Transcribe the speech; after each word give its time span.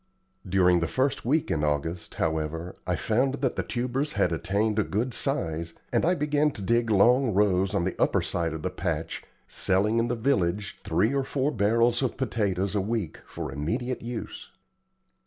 During 0.49 0.79
the 0.79 0.87
first 0.87 1.25
week 1.25 1.51
in 1.51 1.63
August, 1.63 2.15
however, 2.15 2.73
I 2.87 2.95
found 2.95 3.35
that 3.35 3.55
the 3.55 3.61
tubers 3.61 4.13
had 4.13 4.31
attained 4.31 4.79
a 4.79 4.83
good 4.83 5.13
size, 5.13 5.75
and 5.93 6.03
I 6.03 6.15
began 6.15 6.49
to 6.53 6.61
dig 6.63 6.89
long 6.89 7.35
rows 7.35 7.75
on 7.75 7.83
the 7.83 7.95
upper 8.01 8.23
side 8.23 8.53
of 8.53 8.63
the 8.63 8.71
patch, 8.71 9.21
selling 9.47 9.99
in 9.99 10.07
the 10.07 10.15
village 10.15 10.79
three 10.83 11.13
or 11.13 11.23
four 11.23 11.51
barrels 11.51 12.01
of 12.01 12.17
potatoes 12.17 12.73
a 12.73 12.81
week 12.81 13.19
for 13.27 13.51
immediate 13.51 14.01
use. 14.01 14.49